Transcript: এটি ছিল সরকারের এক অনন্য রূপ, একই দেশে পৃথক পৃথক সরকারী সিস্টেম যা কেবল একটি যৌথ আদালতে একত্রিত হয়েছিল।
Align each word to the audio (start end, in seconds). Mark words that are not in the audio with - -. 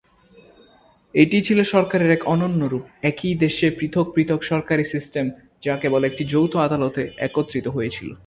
এটি 1.15 1.37
ছিল 1.41 1.59
সরকারের 1.63 2.09
এক 2.11 2.21
অনন্য 2.25 2.61
রূপ, 2.65 2.83
একই 3.01 3.33
দেশে 3.35 3.67
পৃথক 3.79 4.07
পৃথক 4.15 4.39
সরকারী 4.43 4.85
সিস্টেম 4.85 5.25
যা 5.63 5.73
কেবল 5.77 6.01
একটি 6.03 6.23
যৌথ 6.25 6.53
আদালতে 6.57 7.01
একত্রিত 7.17 7.65
হয়েছিল। 7.67 8.09